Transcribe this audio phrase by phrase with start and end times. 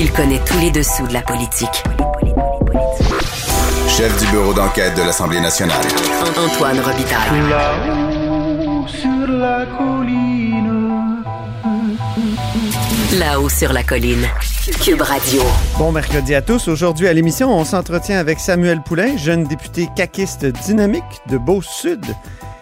[0.00, 1.82] Il connaît tous les dessous de la politique.
[3.88, 5.84] Chef du bureau d'enquête de l'Assemblée nationale.
[6.36, 7.50] Antoine Robitaille.
[7.50, 11.24] Là-haut sur la colline.
[13.18, 14.28] Là-haut sur la colline.
[14.80, 15.42] Cube Radio.
[15.78, 16.68] Bon mercredi à tous.
[16.68, 22.06] Aujourd'hui à l'émission, on s'entretient avec Samuel Poulain, jeune député caquiste dynamique de Beau-Sud.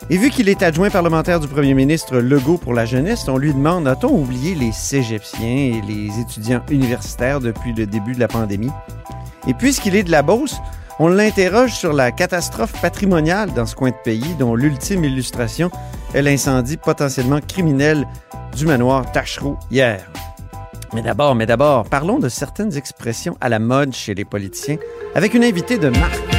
[0.08, 3.52] Et vu qu'il est adjoint parlementaire du premier ministre Legault pour la jeunesse, on lui
[3.52, 8.70] demande a-t-on oublié les cégeptiens et les étudiants universitaires depuis le début de la pandémie?
[9.48, 10.60] Et puisqu'il est de la Beauce,
[11.00, 15.70] on l'interroge sur la catastrophe patrimoniale dans ce coin de pays, dont l'ultime illustration
[16.14, 18.06] est l'incendie potentiellement criminel
[18.56, 20.08] du manoir Tachereau hier.
[20.94, 24.76] Mais d'abord, mais d'abord, parlons de certaines expressions à la mode chez les politiciens
[25.16, 26.35] avec une invitée de marque.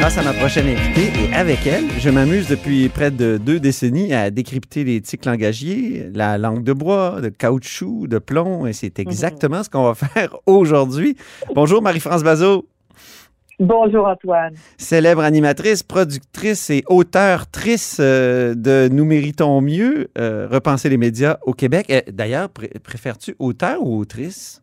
[0.00, 4.14] Grâce à ma prochaine invitée et avec elle, je m'amuse depuis près de deux décennies
[4.14, 8.98] à décrypter les tics langagiers, la langue de bois, de caoutchouc, de plomb, et c'est
[8.98, 11.16] exactement ce qu'on va faire aujourd'hui.
[11.54, 12.66] Bonjour Marie-France Bazot.
[13.58, 14.54] Bonjour Antoine.
[14.78, 21.52] Célèbre animatrice, productrice et auteur-trice euh, de Nous méritons mieux, euh, repenser les médias au
[21.52, 21.86] Québec.
[21.90, 24.62] Euh, D'ailleurs, pr- préfères-tu auteur ou autrice?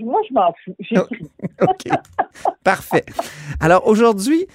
[0.00, 0.74] Moi, je m'en fous.
[0.80, 1.26] J'écris.
[1.60, 1.92] OK.
[2.64, 3.04] Parfait.
[3.60, 4.46] Alors aujourd'hui,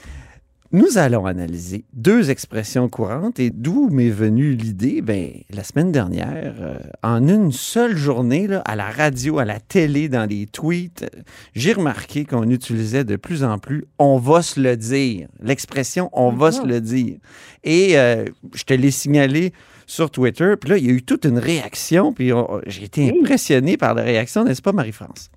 [0.74, 6.56] nous allons analyser deux expressions courantes et d'où m'est venue l'idée, ben, la semaine dernière,
[6.60, 11.04] euh, en une seule journée, là, à la radio, à la télé, dans les tweets,
[11.04, 11.22] euh,
[11.56, 15.30] j'ai remarqué qu'on utilisait de plus en plus on va se le dire.
[15.42, 17.18] L'expression on va se le dire.
[17.64, 19.54] Et euh, je te l'ai signalé
[19.86, 22.32] sur Twitter, puis là, il y a eu toute une réaction, puis
[22.66, 25.32] j'ai été impressionné par la réaction, n'est-ce pas, Marie-France?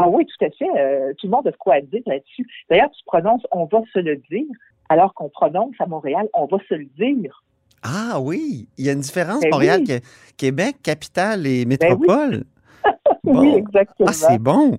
[0.00, 0.68] Ah oui, tout à fait.
[0.78, 2.46] Euh, tout le monde a de quoi dire là-dessus.
[2.70, 4.46] D'ailleurs, tu prononces on va se le dire,
[4.88, 7.42] alors qu'on prononce à Montréal on va se le dire.
[7.82, 9.98] Ah oui, il y a une différence, Ben Montréal, oui.
[10.36, 12.06] Québec, capitale et Ben oui.
[12.06, 12.44] métropole.
[13.24, 13.56] Oui, Bon.
[13.56, 14.08] exactement.
[14.08, 14.78] Ah, c'est bon.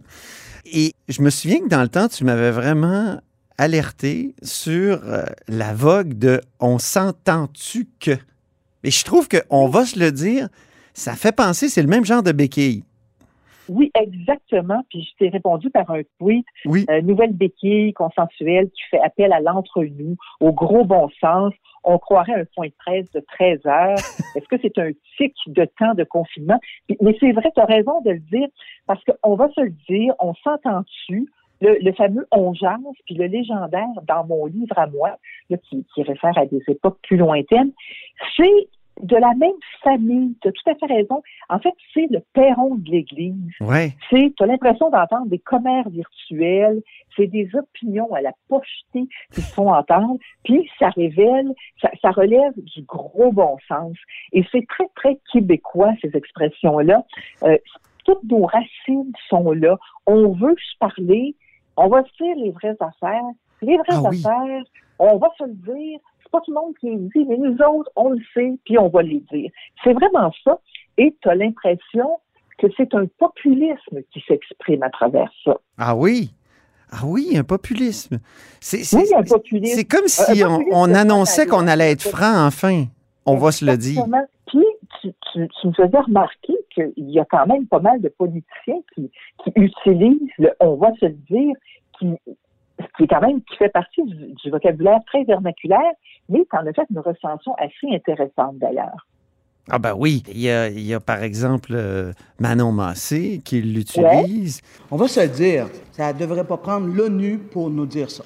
[0.66, 3.20] Et je me souviens que dans le temps, tu m'avais vraiment
[3.58, 8.12] alerté sur euh, la vogue de on s'entend-tu que.
[8.84, 10.48] Et je trouve que on va se le dire,
[10.94, 12.84] ça fait penser, c'est le même genre de béquille.
[13.70, 14.84] Oui, exactement.
[14.90, 16.86] Puis je t'ai répondu par un tweet, Oui.
[16.90, 21.54] euh, nouvelle béquille consensuelle qui fait appel à l'entre-nous, au gros bon sens.
[21.84, 23.96] On croirait un point de presse de 13 heures.
[24.36, 26.60] Est-ce que c'est un tic de temps de confinement?
[27.02, 28.48] Mais c'est vrai, tu as raison de le dire,
[28.86, 31.30] parce qu'on va se le dire, on s'entend-tu?
[31.62, 35.18] Le, le fameux on jase, puis le légendaire dans mon livre à moi,
[35.50, 37.72] là, qui, qui réfère à des époques plus lointaines,
[38.38, 38.68] c'est
[39.02, 39.52] de la même
[39.84, 40.36] famille.
[40.42, 41.22] Tu as tout à fait raison.
[41.50, 43.94] En fait, c'est le perron de l'Église Ouais.
[44.10, 46.82] tu as l'impression d'entendre des commères virtuels,
[47.16, 52.12] c'est des opinions à la pochetée qui se font entendre, puis ça révèle, ça, ça
[52.12, 53.96] relève du gros bon sens.
[54.34, 57.04] Et c'est très, très québécois, ces expressions-là.
[57.44, 57.58] Euh,
[58.06, 59.78] toutes nos racines sont là.
[60.08, 61.36] On veut se parler,
[61.78, 63.22] on va se dire les vraies affaires.
[63.62, 64.20] Les vraies Ah oui.
[64.26, 64.64] affaires,
[65.00, 66.00] on va se le dire.
[66.30, 68.78] C'est pas tout le monde qui les dit, mais nous autres, on le sait, puis
[68.78, 69.50] on va les dire.
[69.84, 70.60] C'est vraiment ça.
[70.98, 72.20] Et tu as l'impression
[72.60, 75.58] que c'est un populisme qui s'exprime à travers ça.
[75.78, 76.32] Ah oui.
[76.92, 78.20] Ah oui, un populisme.
[78.60, 79.76] C'est Oui, un populisme.
[79.76, 82.86] c'est comme si un on, annonçait qu'on allait être franc enfin.
[83.26, 84.04] On va se le dire.
[84.48, 84.66] Puis,
[85.02, 88.82] tu, tu, tu me faisais remarquer qu'il y a quand même pas mal de politiciens
[88.94, 89.12] qui,
[89.44, 91.56] qui utilisent le on va se le dire,
[91.98, 92.08] qui,
[92.98, 95.80] qui est quand même qui fait partie du, du vocabulaire très vernaculaire,
[96.30, 99.06] mais tu en as fait une recension assez intéressante d'ailleurs.
[99.72, 103.62] Ah ben oui, il y a, il y a, par exemple euh, Manon Massé qui
[103.62, 108.10] l'utilise, On va se le dire, ça ne devrait pas prendre l'ONU pour nous dire
[108.10, 108.24] ça.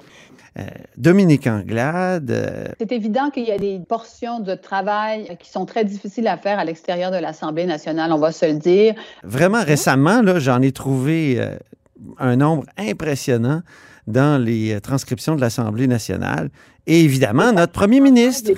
[0.57, 0.61] euh,
[0.95, 5.83] Dominique Anglade, euh, C'est évident qu'il y a des portions de travail qui sont très
[5.83, 8.93] difficiles à faire à l'extérieur de l'Assemblée nationale, on va se le dire.
[9.23, 11.41] vraiment récemment, là, j'en ai trouvé
[12.19, 13.61] un nombre impressionnant
[14.07, 16.49] dans les euh, transcriptions de l'Assemblée nationale.
[16.87, 18.51] Et évidemment, notre premier ministre,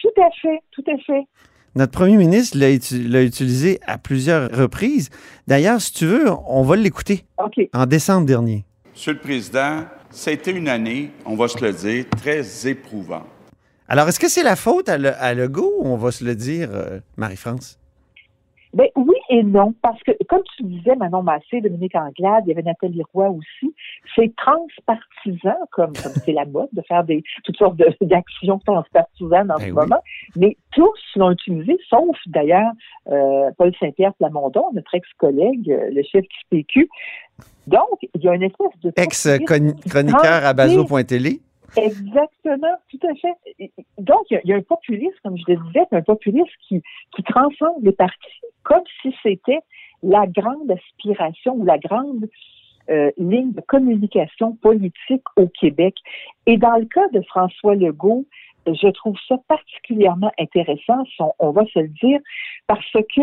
[0.00, 1.26] Tout à fait, tout à fait.
[1.74, 5.10] notre premier ministre l'a uti- l'a utilisé à plusieurs reprises.
[5.46, 7.60] D'ailleurs, si tu veux, on va l'écouter OK.
[7.72, 8.64] en décembre dernier.
[8.92, 13.26] Monsieur le Président, ça a été une année, on va se le dire, très éprouvante.
[13.88, 16.68] Alors, est-ce que c'est la faute à, Le- à Legault, on va se le dire,
[16.72, 17.78] euh, Marie-France?
[18.74, 22.52] Ben oui et non, parce que comme tu disais, Manon Massé, Dominique Anglade, il y
[22.52, 23.74] avait Nathalie Roy aussi,
[24.14, 29.56] c'est transpartisan, comme comme c'est la mode de faire des toutes sortes d'actions transpartisanes en
[29.56, 29.72] Ben ce oui.
[29.72, 30.02] moment,
[30.36, 32.72] mais tous l'ont utilisé, sauf d'ailleurs
[33.08, 36.88] euh, Paul Saint-Pierre Plamondon, notre ex-collègue, euh, le chef du PQ.
[37.66, 38.92] Donc, il y a une espèce de...
[38.96, 41.40] Ex-chroniqueur à bazo.télé.
[41.76, 43.70] Exactement, tout à fait.
[43.98, 46.82] Donc, il y a- un populisme, comme je le disais, un populisme qui,
[47.14, 49.60] qui transcende les partis, comme si c'était
[50.02, 52.28] la grande aspiration ou la grande
[52.90, 55.94] euh, ligne de communication politique au Québec.
[56.46, 58.24] Et dans le cas de François Legault,
[58.66, 61.04] je trouve ça particulièrement intéressant,
[61.38, 62.20] on va se le dire,
[62.66, 63.20] parce que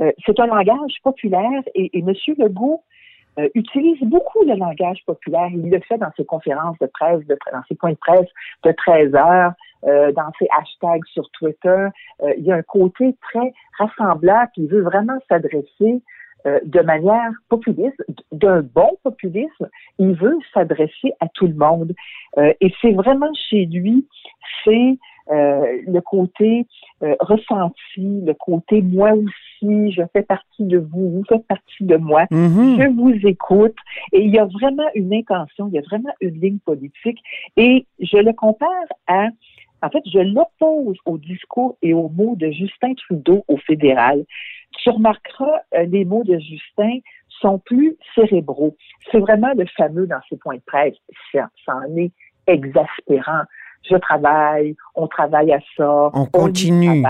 [0.00, 2.12] euh, c'est un langage populaire et, et M.
[2.36, 2.82] Legault
[3.38, 5.48] euh, utilise beaucoup le langage populaire.
[5.52, 8.28] Il le fait dans ses conférences de presse, dans ses points de presse
[8.64, 9.52] de 13 heures,
[9.84, 11.88] euh, dans ses hashtags sur Twitter.
[12.22, 16.02] Euh, il y a un côté très rassembleur qui veut vraiment s'adresser
[16.46, 19.68] euh, de manière populiste, d'un bon populisme.
[19.98, 21.92] Il veut s'adresser à tout le monde.
[22.38, 24.06] Euh, et c'est vraiment chez lui,
[24.64, 24.98] c'est
[25.30, 26.66] euh, le côté
[27.02, 31.96] euh, ressenti, le côté moi aussi, je fais partie de vous, vous faites partie de
[31.96, 32.80] moi, Mhm.
[32.80, 33.76] je vous écoute.
[34.12, 37.18] Et il y a vraiment une intention, il y a vraiment une ligne politique.
[37.56, 38.68] Et je le compare
[39.08, 39.28] à,
[39.82, 44.24] en fait, je l'oppose au discours et aux mots de Justin Trudeau au fédéral.
[44.78, 46.98] Tu remarqueras, euh, les mots de Justin
[47.40, 48.76] sont plus cérébraux.
[49.10, 50.94] C'est vraiment le fameux dans ses points de presse.
[51.32, 52.12] Ça, ça en est
[52.46, 53.42] exaspérant.
[53.88, 56.10] Je travaille, on travaille à ça.
[56.14, 57.02] On continue.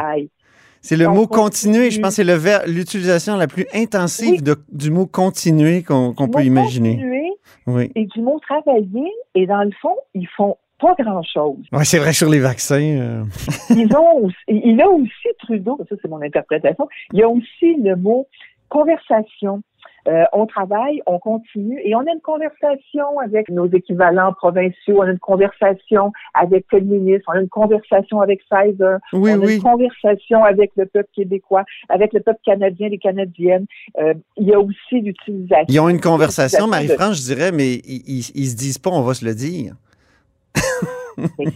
[0.82, 1.42] C'est le On mot continue.
[1.74, 1.90] continuer.
[1.90, 4.42] Je pense que c'est l'utilisation la plus intensive Oui.
[4.42, 6.94] de- du mot continuer qu'on Du peut imaginer.
[6.96, 7.30] continuer
[7.66, 7.90] Oui.
[7.96, 9.10] et du mot travailler.
[9.34, 11.56] Et dans le fond, ils font pas grand-chose.
[11.72, 12.80] Ouais, c'est vrai sur les vaccins.
[12.80, 13.24] euh,
[13.70, 17.96] Ils ont il a aussi Trudeau, ça c'est mon interprétation, il y a aussi le
[17.96, 18.28] mot
[18.68, 19.62] conversation.
[20.08, 25.02] Euh, on travaille, on continue et on a une conversation avec nos équivalents provinciaux, on
[25.02, 29.44] a une conversation avec tel ministre, on a une conversation avec Pfizer, Oui, on a
[29.44, 29.56] oui.
[29.56, 33.66] une conversation avec le peuple québécois, avec le peuple canadien, les Canadiennes.
[33.98, 35.66] Euh, il y a aussi l'utilisation.
[35.68, 38.90] Ils ont une conversation, de- Marie-France, je dirais, mais ils, ils, ils se disent pas,
[38.90, 39.74] on va se le dire.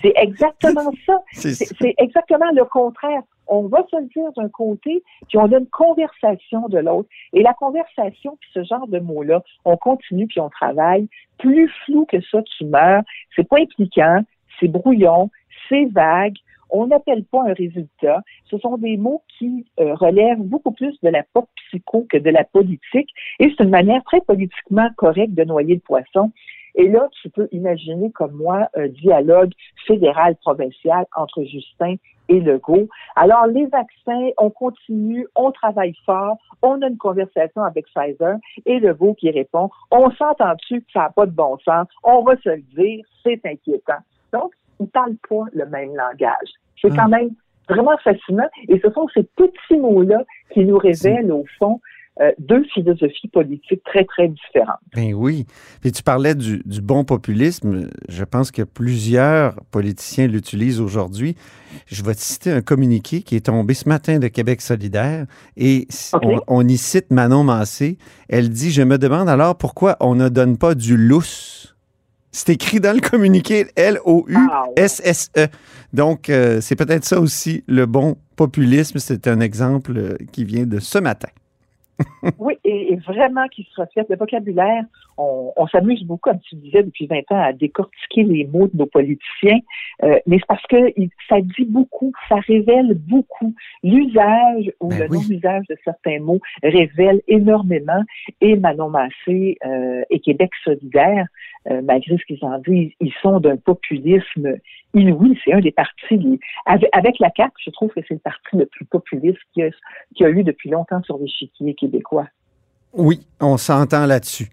[0.02, 1.18] C'est exactement ça.
[1.32, 3.22] C'est exactement le contraire.
[3.52, 7.08] On va se le dire d'un côté, puis on a une conversation de l'autre.
[7.32, 11.08] Et la conversation, puis ce genre de mots-là, on continue, puis on travaille.
[11.38, 13.02] Plus flou que ça, tu meurs.
[13.34, 14.20] C'est pas impliquant,
[14.58, 15.30] c'est brouillon,
[15.68, 16.36] c'est vague.
[16.72, 18.22] On n'appelle pas un résultat.
[18.44, 22.30] Ce sont des mots qui euh, relèvent beaucoup plus de la pop psycho que de
[22.30, 23.08] la politique.
[23.40, 26.30] Et c'est une manière très politiquement correcte de noyer le poisson.
[26.74, 29.52] Et là, tu peux imaginer comme moi un dialogue
[29.86, 31.96] fédéral-provincial entre Justin
[32.28, 32.88] et Legault.
[33.16, 38.36] Alors, les vaccins, on continue, on travaille fort, on a une conversation avec Pfizer
[38.66, 42.36] et Legault qui répond, on s'entend-tu que ça n'a pas de bon sens, on va
[42.36, 43.98] se le dire, c'est inquiétant.
[44.32, 46.48] Donc, ils ne parlent pas le même langage.
[46.80, 47.30] C'est quand même
[47.68, 48.48] vraiment fascinant.
[48.68, 51.80] Et ce sont ces petits mots-là qui nous révèlent, au fond,
[52.20, 54.80] euh, deux philosophies politiques très, très différentes.
[54.94, 55.46] Ben oui.
[55.80, 57.88] Puis tu parlais du, du bon populisme.
[58.08, 61.36] Je pense que plusieurs politiciens l'utilisent aujourd'hui.
[61.86, 65.26] Je vais te citer un communiqué qui est tombé ce matin de Québec solidaire
[65.56, 65.86] et
[66.46, 67.96] on y cite Manon Massé.
[68.28, 71.74] Elle dit Je me demande alors pourquoi on ne donne pas du lousse.
[72.32, 75.48] C'est écrit dans le communiqué L-O-U-S-S-E.
[75.92, 78.98] Donc, euh, c'est peut-être ça aussi le bon populisme.
[78.98, 81.28] C'est un exemple euh, qui vient de ce matin.
[82.38, 84.08] Oui, et, vraiment qui se reflète.
[84.08, 84.84] Le vocabulaire,
[85.20, 88.76] on, on s'amuse beaucoup, comme tu disais, depuis 20 ans, à décortiquer les mots de
[88.76, 89.58] nos politiciens,
[90.02, 90.76] euh, mais c'est parce que
[91.28, 93.54] ça dit beaucoup, ça révèle beaucoup.
[93.82, 95.18] L'usage ou Ben le oui.
[95.18, 98.02] non-usage de certains mots révèle énormément.
[98.40, 101.26] Et Manon Massé euh, et Québec solidaire,
[101.70, 104.54] euh, malgré ce qu'ils en disent, ils sont d'un populisme
[104.94, 105.38] inouï.
[105.44, 108.56] C'est un des partis, les- avec, avec la CAQ, je trouve que c'est le parti
[108.56, 109.70] le plus populiste qu'il y a,
[110.14, 112.26] qu'il y a eu depuis longtemps sur l'échiquier québécois.
[112.92, 114.48] Oui, on s'entend là-dessus.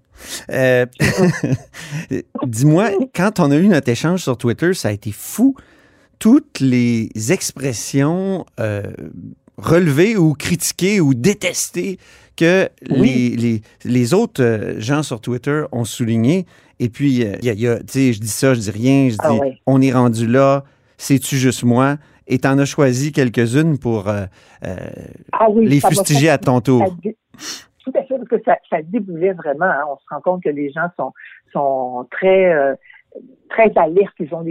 [0.51, 0.85] Euh,
[2.45, 5.55] Dis-moi, quand on a eu notre échange sur Twitter, ça a été fou.
[6.19, 8.83] Toutes les expressions euh,
[9.57, 11.99] relevées ou critiquées ou détestées
[12.35, 13.35] que Oui.
[13.35, 16.45] les, les, les autres euh, gens sur Twitter ont soulignées.
[16.79, 18.59] Et puis, euh, il y a- il y a- tu sais, je dis ça, je
[18.59, 19.57] dis rien, je dis Ah ouais.
[19.65, 20.63] on est rendu là,
[20.97, 21.97] c'est-tu juste moi?
[22.27, 24.25] Et t'en as choisi quelques-unes pour euh,
[24.65, 24.75] euh,
[25.31, 26.95] Ah oui, les fustiger à ton tour.
[27.91, 29.65] Tout à fait, parce que ça, ça déboulait vraiment.
[29.65, 29.85] hein.
[29.89, 31.13] On se rend compte que les gens sont,
[31.53, 32.75] sont très euh,
[33.49, 34.43] très alertes, ils ont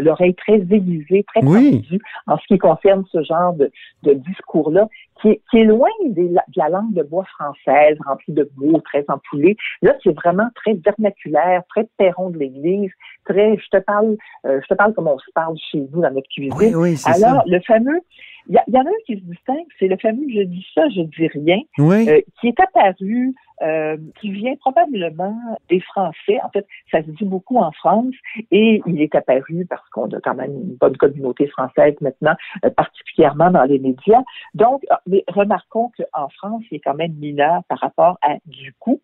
[0.00, 1.82] l'oreille très aiguisée, très Oui.
[1.82, 3.70] tendue en ce qui concerne ce genre de,
[4.04, 4.86] de discours-là,
[5.20, 8.80] qui, est- qui est loin des de la langue de bois française, remplie de mots
[8.80, 9.56] très empoulés.
[9.82, 12.92] Là, c'est vraiment très vernaculaire, très perron de l'église,
[13.26, 16.10] très, je te parle, euh, je te parle comme on se parle chez nous dans
[16.12, 16.54] notre cuisine.
[16.56, 17.44] Oui, oui, c'est Alors, ça.
[17.46, 18.00] le fameux,
[18.48, 21.02] il y, en a un qui se distingue, c'est le fameux je dis ça, je
[21.02, 22.08] dis rien, Oui.
[22.08, 25.36] euh, qui est apparu, euh, qui vient probablement
[25.68, 26.40] des Français.
[26.42, 28.14] En fait, ça se dit beaucoup en France
[28.50, 32.70] et il est apparu parce qu'on a quand même une bonne communauté française maintenant, euh,
[32.70, 34.22] particulièrement dans les médias.
[34.54, 38.72] Donc, euh, mais remarquons qu'en France, il est quand même mineur par rapport à du
[38.78, 39.02] coup.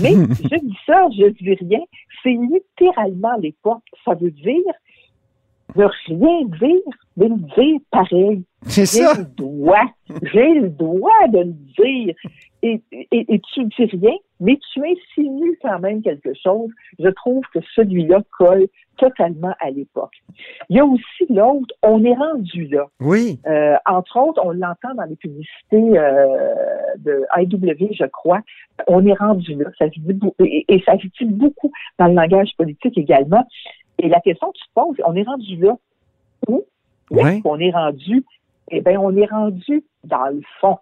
[0.00, 0.12] Mais
[0.52, 1.80] je dis ça, je dis rien,
[2.22, 3.84] c'est littéralement l'époque.
[4.06, 4.72] Ça veut dire
[5.78, 8.42] ne rien dire, mais le dire pareil.
[8.62, 9.14] C'est J'ai ça.
[9.18, 9.84] le droit.
[10.22, 12.14] J'ai le droit de le dire.
[12.62, 16.70] Et, et, et tu ne dis rien, mais tu insinues quand même quelque chose.
[16.98, 18.66] Je trouve que celui-là colle
[18.96, 20.14] totalement à l'époque.
[20.68, 22.86] Il y a aussi l'autre, on est rendu là.
[22.98, 23.38] Oui.
[23.46, 26.56] Euh, entre autres, on l'entend dans les publicités euh,
[26.98, 28.40] de IW, je crois.
[28.88, 29.70] On est rendu là.
[29.78, 31.70] Ça se dit beaucoup, et, et ça se dit beaucoup
[32.00, 33.46] dans le langage politique également.
[33.98, 35.76] Et la question que tu te poses, on est rendu là
[36.46, 36.64] où?
[37.10, 38.24] Où est-ce qu'on est rendu?
[38.70, 40.78] Eh bien, on est rendu dans le fond.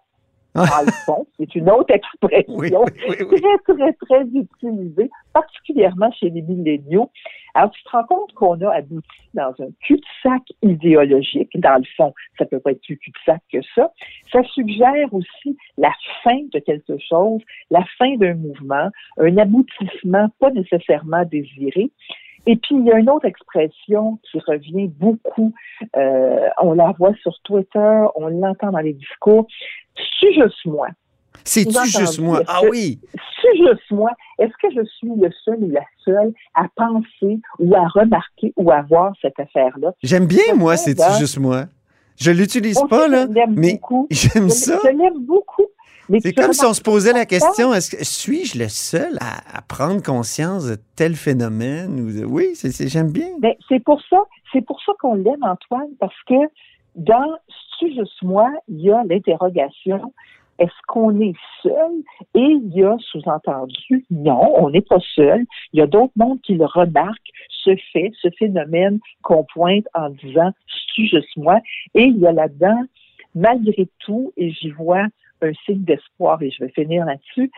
[0.55, 3.41] Dans le fond, c'est une autre expression Oui, oui, oui, oui.
[3.41, 7.11] très, très, très utilisée, particulièrement chez les milléniaux.
[7.53, 11.51] Alors, tu te rends compte qu'on a abouti dans un cul-de-sac idéologique.
[11.61, 13.93] Dans le fond, ça peut pas être plus cul-de-sac que ça.
[14.33, 15.93] Ça suggère aussi la
[16.23, 21.91] fin de quelque chose, la fin d'un mouvement, un aboutissement pas nécessairement désiré.
[22.47, 25.53] Et puis, il y a une autre expression qui revient beaucoup.
[25.97, 29.47] Euh, on la voit sur Twitter, on l'entend dans les discours.
[30.21, 30.89] C'est juste moi?
[31.45, 32.43] C'est-tu juste moi?
[32.49, 33.01] Ah oui.
[33.41, 34.11] C'est juste moi?
[34.39, 38.71] Est-ce que je suis le seul ou la seule à penser ou à remarquer ou
[38.71, 39.93] à voir cette affaire-là?
[40.03, 41.65] J'aime bien, moi, c'est-tu juste moi?
[42.19, 43.79] Je l'utilise pas, là, mais
[44.11, 44.79] j'aime ça.
[44.83, 45.67] Je l'aime beaucoup.
[46.21, 49.63] C'est comme si on se posait la question, est-ce que suis-je le seul à, à
[49.63, 52.01] prendre conscience de tel phénomène?
[52.01, 53.29] Ou de- Oui, c'est, j'aime bien.
[53.41, 54.19] Ben, c'est pour ça,
[54.53, 56.35] c'est pour ça qu'on l'aime, Antoine, parce que
[56.95, 57.37] dans
[57.79, 60.13] C'est juste moi, il y a l'interrogation
[60.59, 61.93] est-ce qu'on est seul?
[62.35, 65.45] Et il y a sous-entendu, non, on n'est pas seul.
[65.75, 70.09] Il y a d'autres mondes qui le remarquent, ce fait, ce phénomène qu'on pointe en
[70.09, 70.53] disant
[70.97, 71.59] c'est juste moi.
[71.95, 72.81] Et il y a là-dedans,
[73.35, 75.05] malgré tout, et j'y vois
[75.43, 77.51] un signe d'espoir, et je vais finir là-dessus,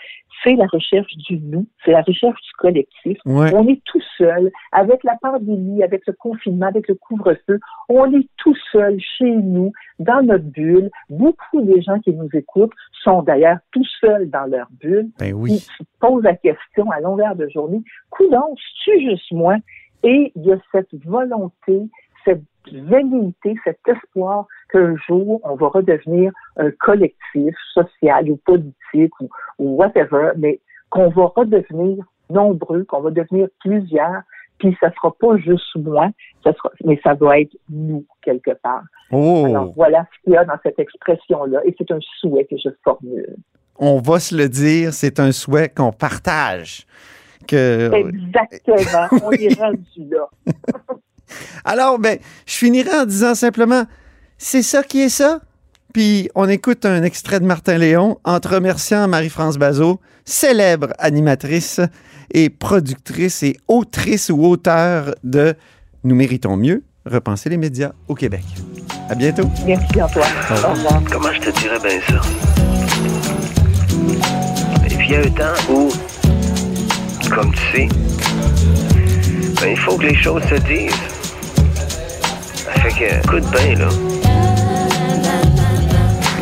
[0.42, 3.18] c'est la recherche du nous, c'est la recherche du collectif.
[3.24, 3.52] Ouais.
[3.54, 7.58] On est tout seul, avec la pandémie, avec le confinement, avec le couvre-feu,
[7.88, 10.90] on est tout seul chez nous, dans notre bulle.
[11.10, 15.08] Beaucoup des gens qui nous écoutent sont d'ailleurs tout seuls dans leur bulle.
[15.18, 15.58] Ben Ils oui.
[15.58, 18.54] se posent la question à longueur de journée, coudon,
[18.84, 19.56] tu juste moi?
[20.04, 21.88] Et il y a cette volonté,
[22.24, 22.42] cette
[22.72, 29.76] velléité, cet espoir qu'un jour, on va redevenir un collectif social ou politique ou, ou
[29.76, 30.60] whatever, mais
[30.90, 34.22] qu'on va redevenir nombreux, qu'on va devenir plusieurs,
[34.58, 36.08] puis ça sera pas juste moi,
[36.44, 38.82] ça sera, mais ça doit être nous quelque part.
[39.10, 42.56] Oh, Alors voilà ce qu'il y a dans cette expression-là, et c'est un souhait que
[42.62, 43.36] je formule.
[43.78, 46.86] on va se le dire, c'est un souhait qu'on partage.
[47.46, 47.90] Que...
[47.94, 50.28] Exactement, on est rendu là.
[51.64, 53.84] Alors, ben, je finirai en disant simplement,
[54.38, 55.40] c'est ça qui est ça.
[55.92, 61.80] Puis on écoute un extrait de Martin Léon en te remerciant Marie-France Bazot, célèbre animatrice
[62.30, 65.54] et productrice et autrice ou auteur de
[66.04, 68.44] Nous méritons mieux, repenser les médias au Québec.
[69.08, 69.50] À bientôt.
[69.66, 70.28] Merci Antoine.
[70.50, 71.02] Au revoir.
[71.10, 72.20] Comment je te dirais bien ça?
[74.84, 75.90] Et puis il y a un temps où,
[77.34, 77.88] comme tu sais,
[79.60, 80.92] ben, il faut que les choses se disent.
[82.82, 83.88] Fait que, écoute bien, là.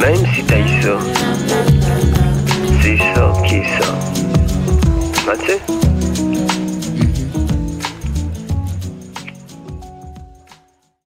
[0.01, 0.99] Même si t'haïs ça,
[2.83, 5.76] c'est ça qui est ça.